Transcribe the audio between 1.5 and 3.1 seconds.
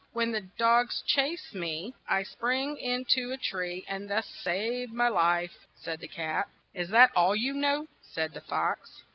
me, I spring in